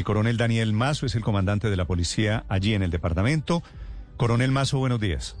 [0.00, 3.62] El coronel Daniel Mazo es el comandante de la policía allí en el departamento.
[4.16, 5.36] Coronel Mazo, buenos días.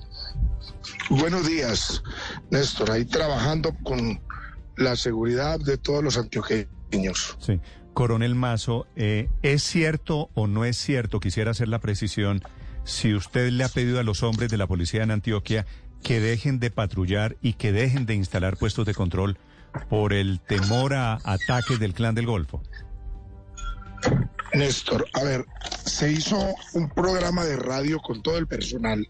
[1.08, 2.02] Buenos días,
[2.50, 2.90] Néstor.
[2.90, 4.20] Ahí trabajando con
[4.76, 7.38] la seguridad de todos los antioqueños.
[7.40, 7.58] Sí.
[7.94, 11.20] Coronel Mazo, eh, ¿es cierto o no es cierto?
[11.20, 12.42] Quisiera hacer la precisión.
[12.84, 15.64] Si usted le ha pedido a los hombres de la policía en Antioquia
[16.02, 19.38] que dejen de patrullar y que dejen de instalar puestos de control
[19.88, 22.62] por el temor a ataques del clan del Golfo.
[24.54, 25.46] Néstor, a ver,
[25.86, 29.08] se hizo un programa de radio con todo el personal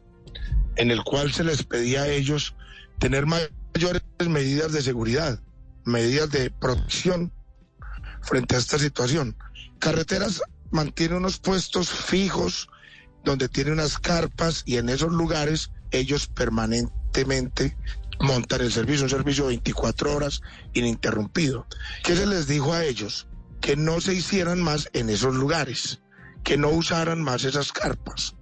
[0.77, 2.55] en el cual se les pedía a ellos
[2.99, 5.41] tener mayores medidas de seguridad,
[5.85, 7.33] medidas de protección
[8.23, 9.37] frente a esta situación.
[9.79, 12.69] Carreteras mantiene unos puestos fijos
[13.25, 17.77] donde tiene unas carpas y en esos lugares ellos permanentemente
[18.21, 20.43] montan el servicio, un servicio 24 horas
[20.75, 21.67] ininterrumpido.
[22.05, 23.27] ¿Qué se les dijo a ellos?
[23.61, 26.01] Que no se hicieran más en esos lugares,
[26.45, 28.35] que no usaran más esas carpas,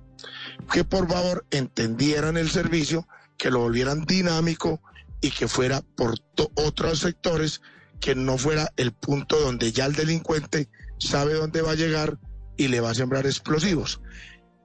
[0.72, 4.80] que por favor entendieran el servicio, que lo volvieran dinámico
[5.20, 6.14] y que fuera por
[6.54, 7.60] otros sectores,
[8.00, 12.18] que no fuera el punto donde ya el delincuente sabe dónde va a llegar
[12.56, 14.00] y le va a sembrar explosivos.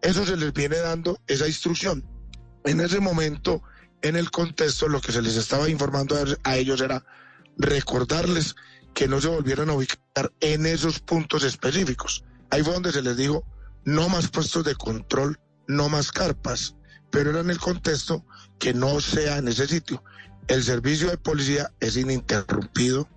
[0.02, 2.06] Eso se les viene dando esa instrucción.
[2.66, 3.64] En ese momento,
[4.02, 7.06] en el contexto, lo que se les estaba informando a ellos era
[7.58, 8.56] recordarles
[8.94, 12.24] que no se volvieran a ubicar en esos puntos específicos.
[12.50, 13.44] Ahí fue donde se les dijo,
[13.86, 16.76] no más puestos de control, no más carpas,
[17.10, 18.26] pero era en el contexto
[18.60, 20.04] que no sea en ese sitio.
[20.48, 23.08] El servicio de policía es ininterrumpido,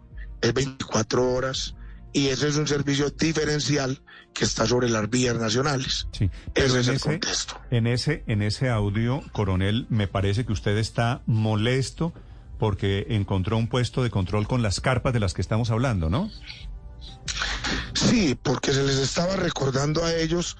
[0.40, 1.74] es 24 horas,
[2.12, 6.08] y ese es un servicio diferencial que está sobre las vías nacionales.
[6.12, 7.60] Sí, ese es el contexto.
[7.70, 12.14] En ese, en ese audio, coronel, me parece que usted está molesto
[12.58, 16.30] porque encontró un puesto de control con las carpas de las que estamos hablando, ¿no?
[17.94, 20.56] Sí, porque se les estaba recordando a ellos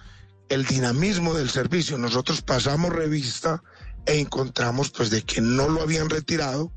[0.49, 1.99] el dinamismo del servicio.
[1.99, 3.63] Nosotros pasamos revista
[4.07, 6.73] e encontramos pues de que no lo habían retirado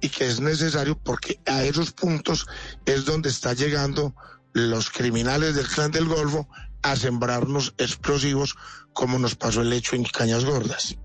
[0.00, 2.46] y que es necesario porque a esos puntos
[2.86, 4.14] es donde está llegando
[4.52, 6.48] los criminales del clan del Golfo
[6.82, 8.56] a sembrarnos explosivos
[8.92, 10.98] como nos pasó el hecho en Cañas Gordas.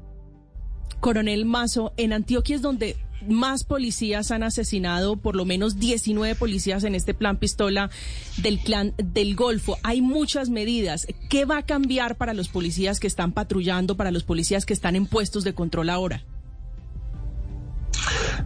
[0.99, 2.97] Coronel Mazo, en Antioquia es donde
[3.27, 7.89] más policías han asesinado, por lo menos 19 policías en este plan pistola
[8.37, 9.77] del clan del Golfo.
[9.83, 11.07] Hay muchas medidas.
[11.29, 14.95] ¿Qué va a cambiar para los policías que están patrullando, para los policías que están
[14.95, 16.25] en puestos de control ahora?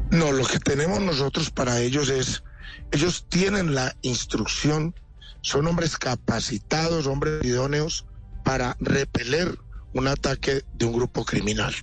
[0.10, 2.44] No, lo que tenemos nosotros para ellos es,
[2.92, 4.96] ellos tienen la instrucción,
[5.42, 8.06] son hombres capacitados, hombres idóneos
[8.44, 9.58] para repeler
[9.94, 11.74] un ataque de un grupo criminal.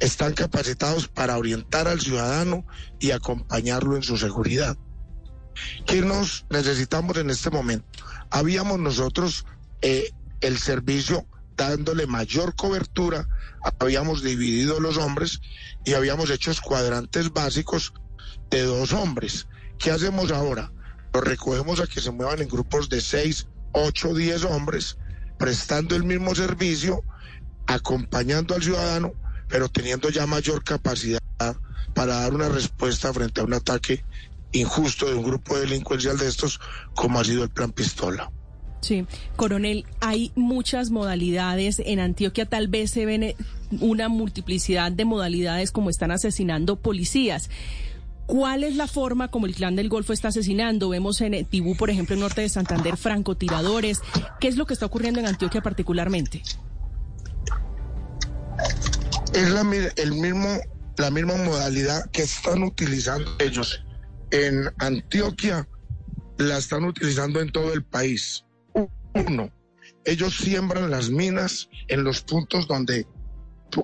[0.00, 2.64] Están capacitados para orientar al ciudadano
[3.00, 4.76] y acompañarlo en su seguridad.
[5.86, 8.04] ¿Qué nos necesitamos en este momento?
[8.30, 9.44] Habíamos nosotros
[9.82, 13.28] eh, el servicio dándole mayor cobertura,
[13.80, 15.40] habíamos dividido los hombres
[15.84, 17.92] y habíamos hecho cuadrantes básicos
[18.50, 19.48] de dos hombres.
[19.78, 20.72] ¿Qué hacemos ahora?
[21.12, 24.98] Los recogemos a que se muevan en grupos de seis, ocho, diez hombres,
[25.36, 27.02] prestando el mismo servicio,
[27.66, 29.12] acompañando al ciudadano,
[29.48, 31.20] pero teniendo ya mayor capacidad
[31.94, 34.04] para dar una respuesta frente a un ataque
[34.52, 36.60] injusto de un grupo delincuencial de estos,
[36.94, 38.30] como ha sido el plan Pistola.
[38.80, 39.06] Sí,
[39.36, 41.82] coronel, hay muchas modalidades.
[41.84, 43.34] En Antioquia tal vez se ven
[43.80, 47.50] una multiplicidad de modalidades como están asesinando policías.
[48.26, 50.90] ¿Cuál es la forma como el clan del Golfo está asesinando?
[50.90, 54.00] Vemos en Tibú, por ejemplo, en norte de Santander, francotiradores.
[54.38, 56.42] ¿Qué es lo que está ocurriendo en Antioquia particularmente?
[59.38, 59.60] Es la,
[59.94, 60.60] el mismo,
[60.96, 63.84] la misma modalidad que están utilizando ellos.
[64.32, 65.68] En Antioquia
[66.38, 68.44] la están utilizando en todo el país.
[69.14, 69.48] Uno,
[70.04, 73.06] ellos siembran las minas en los puntos donde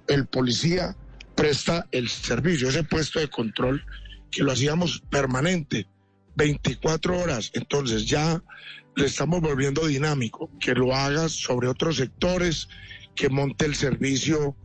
[0.08, 0.96] el policía
[1.36, 3.86] presta el servicio, ese puesto de control
[4.32, 5.86] que lo hacíamos permanente,
[6.34, 7.52] 24 horas.
[7.54, 8.42] Entonces ya
[8.96, 12.68] le estamos volviendo dinámico, que lo haga sobre otros sectores,
[13.14, 14.56] que monte el servicio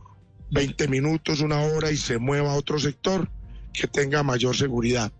[0.50, 3.30] 20 minutos, una hora y se mueva a otro sector,
[3.72, 5.12] que tenga mayor seguridad.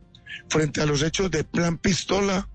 [0.49, 2.49] Frente a los hechos de plan pistola,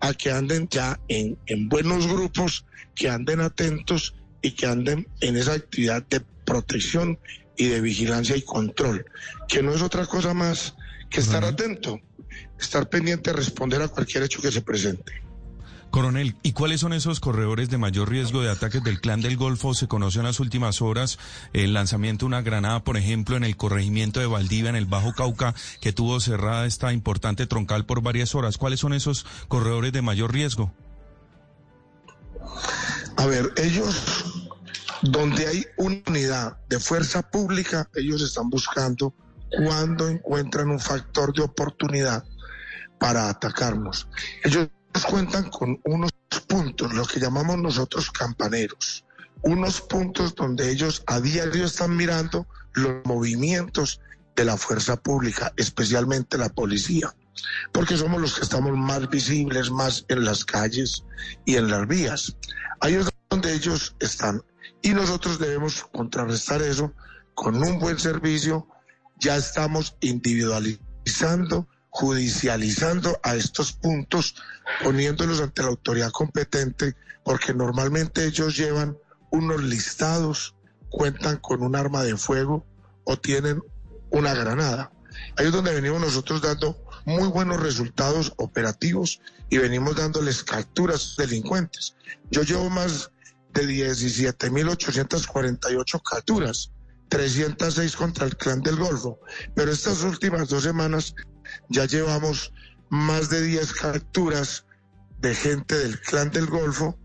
[0.00, 5.36] a que anden ya en, en buenos grupos, que anden atentos y que anden en
[5.36, 7.18] esa actividad de protección
[7.56, 9.04] y de vigilancia y control,
[9.48, 10.74] que no es otra cosa más
[11.10, 12.00] que estar atento,
[12.58, 15.22] estar pendiente de responder a cualquier hecho que se presente.
[15.90, 19.74] Coronel, ¿y cuáles son esos corredores de mayor riesgo de ataques del clan del Golfo?
[19.74, 21.18] Se conoció en las últimas horas
[21.52, 25.12] el lanzamiento de una granada, por ejemplo, en el corregimiento de Valdivia, en el Bajo
[25.14, 28.56] Cauca, que tuvo cerrada esta importante troncal por varias horas.
[28.56, 30.72] ¿Cuáles son esos corredores de mayor riesgo?
[33.16, 34.44] A ver, ellos,
[35.02, 39.12] donde hay una unidad de fuerza pública, ellos están buscando
[39.50, 42.24] cuando encuentran un factor de oportunidad
[43.00, 44.06] para atacarnos.
[44.44, 44.68] Ellos
[45.10, 46.10] cuentan con unos
[46.46, 49.04] puntos, lo que llamamos nosotros campaneros,
[49.42, 54.00] unos puntos donde ellos a diario están mirando los movimientos
[54.36, 57.14] de la fuerza pública, especialmente la policía,
[57.72, 61.04] porque somos los que estamos más visibles, más en las calles
[61.44, 62.36] y en las vías.
[62.80, 64.42] Ahí es donde ellos están.
[64.82, 66.92] Y nosotros debemos contrarrestar eso
[67.34, 68.66] con un buen servicio.
[69.18, 74.36] Ya estamos individualizando, judicializando a estos puntos,
[74.82, 78.96] poniéndolos ante la autoridad competente, porque normalmente ellos llevan
[79.30, 80.54] unos listados,
[80.88, 82.64] cuentan con un arma de fuego
[83.04, 83.62] o tienen
[84.10, 84.92] una granada.
[85.36, 91.94] Ahí es donde venimos nosotros dando muy buenos resultados operativos y venimos dándoles capturas delincuentes.
[92.30, 93.10] Yo llevo más
[93.52, 96.70] de 17.848 capturas,
[97.08, 99.18] 306 contra el clan del Golfo,
[99.54, 101.14] pero estas últimas dos semanas
[101.68, 102.52] ya llevamos
[102.88, 104.64] más de 10 capturas
[105.18, 106.98] de gente del clan del Golfo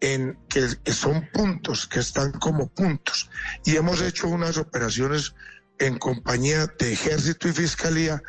[0.00, 3.30] en que son puntos, que están como puntos.
[3.64, 5.34] Y hemos hecho unas operaciones
[5.78, 8.22] en compañía de ejército y fiscalía,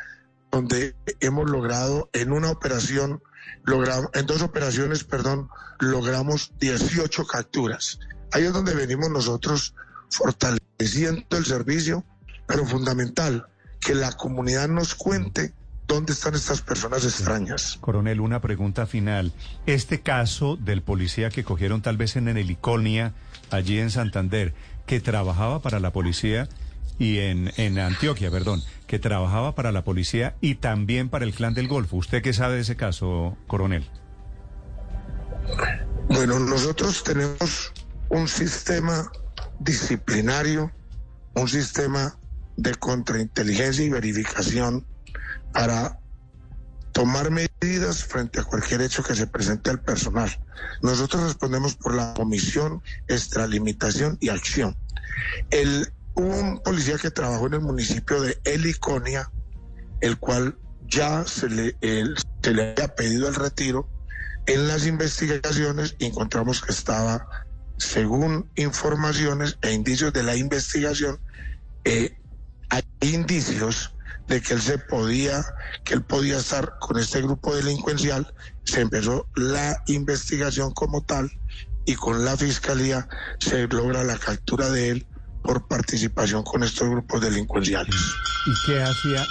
[0.50, 3.20] donde hemos logrado en una operación,
[3.64, 5.48] logramos, en dos operaciones, perdón,
[5.80, 7.98] logramos 18 capturas.
[8.32, 9.74] Ahí es donde venimos nosotros
[10.10, 12.04] fortaleciendo el servicio,
[12.46, 13.48] pero fundamental,
[13.80, 15.52] que la comunidad nos cuente
[15.94, 17.78] dónde están estas personas extrañas.
[17.80, 19.32] Coronel, una pregunta final.
[19.66, 23.14] Este caso del policía que cogieron tal vez en Heliconia,
[23.50, 24.54] allí en Santander,
[24.86, 26.48] que trabajaba para la policía,
[26.98, 31.54] y en, en Antioquia, perdón, que trabajaba para la policía y también para el clan
[31.54, 31.96] del Golfo.
[31.96, 33.88] ¿Usted qué sabe de ese caso, coronel?
[36.08, 37.72] Bueno, nosotros tenemos
[38.10, 39.10] un sistema
[39.58, 40.70] disciplinario,
[41.34, 42.16] un sistema
[42.56, 44.86] de contrainteligencia y verificación
[45.54, 45.98] para
[46.92, 50.30] tomar medidas frente a cualquier hecho que se presente al personal.
[50.82, 54.76] Nosotros respondemos por la comisión, extralimitación y acción.
[55.50, 59.30] El un policía que trabajó en el municipio de Heliconia,
[60.00, 60.56] el cual
[60.86, 63.88] ya se le, se le había pedido el retiro.
[64.46, 67.26] En las investigaciones encontramos que estaba,
[67.78, 71.18] según informaciones e indicios de la investigación,
[71.84, 72.16] eh,
[72.68, 73.93] hay indicios
[74.28, 75.44] de que él se podía,
[75.84, 78.32] que él podía estar con este grupo delincuencial.
[78.64, 81.30] Se empezó la investigación como tal
[81.86, 83.06] y con la fiscalía
[83.38, 85.06] se logra la captura de él
[85.42, 87.94] por participación con estos grupos delincuenciales.
[88.46, 89.26] ¿Y qué hacía,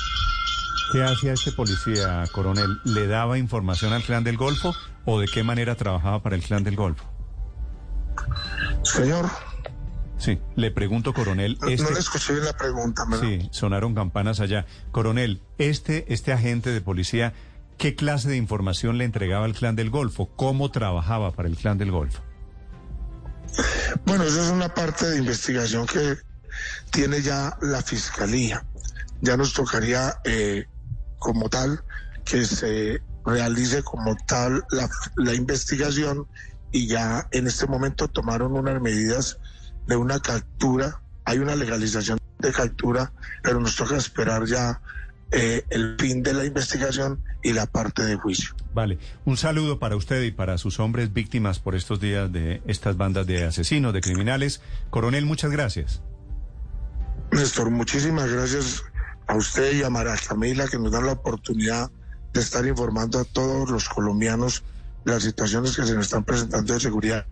[0.92, 2.80] qué hacía este policía, coronel?
[2.84, 4.76] ¿Le daba información al clan del Golfo
[5.06, 7.04] o de qué manera trabajaba para el clan del Golfo?
[8.84, 9.53] Señor.
[10.24, 11.58] Sí, le pregunto, coronel.
[11.60, 11.92] No, este...
[11.92, 13.28] le escuché bien la pregunta, ¿verdad?
[13.28, 14.66] Sí, sonaron campanas allá.
[14.94, 17.34] Coronel, este, este agente de policía,
[17.78, 20.30] ¿qué clase de información le entregaba al clan del Golfo?
[20.38, 22.22] ¿Cómo trabajaba para el clan del Golfo?
[24.06, 26.16] Bueno, esa es una parte de investigación que
[26.90, 28.66] tiene ya la fiscalía.
[29.20, 30.68] Ya nos tocaría eh,
[31.20, 31.84] como tal
[32.24, 36.28] que se realice como tal la, la investigación
[36.72, 39.38] y ya en este momento tomaron unas medidas
[39.88, 41.02] de una captura.
[41.26, 43.12] Hay una legalización de captura,
[43.42, 44.82] pero nos toca esperar ya
[45.32, 48.56] eh, el fin de la investigación y la parte de juicio.
[48.74, 52.98] Vale, un saludo para usted y para sus hombres víctimas por estos días de estas
[52.98, 54.62] bandas de asesinos, de criminales.
[54.90, 56.02] Coronel, muchas gracias.
[57.32, 58.84] Néstor, muchísimas gracias
[59.26, 61.90] a usted y a María Camila que nos dan la oportunidad
[62.32, 64.64] de estar informando a todos los colombianos
[65.06, 67.26] de las situaciones que se nos están presentando de seguridad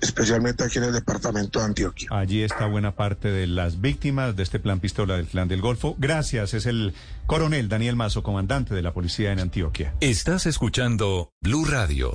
[0.00, 2.08] especialmente aquí en el departamento de Antioquia.
[2.10, 5.96] Allí está buena parte de las víctimas de este plan pistola del clan del Golfo.
[5.98, 6.94] Gracias, es el
[7.26, 9.94] coronel Daniel Mazo, comandante de la policía en Antioquia.
[10.00, 12.12] Estás escuchando Blue Radio.